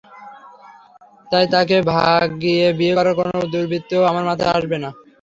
[1.31, 4.89] তাই তাকে ভাগিয়ে বিয়ে করার কোনো দুর্বুদ্ধিও আমার মাথায় আসবে না।